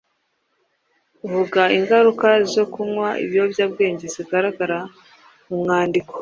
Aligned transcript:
Vuga 1.31 1.61
ingaruka 1.77 2.27
zo 2.53 2.63
kunywa 2.73 3.09
ibiyobyabwenge 3.23 4.05
zigaragara 4.13 4.79
mu 5.47 5.55
mwandiko. 5.61 6.13